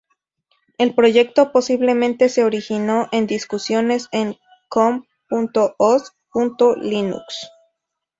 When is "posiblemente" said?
1.51-2.27